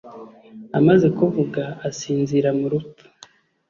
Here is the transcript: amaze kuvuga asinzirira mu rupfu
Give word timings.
amaze 0.77 1.07
kuvuga 1.17 1.63
asinzirira 1.87 2.49
mu 2.59 2.65
rupfu 2.71 3.03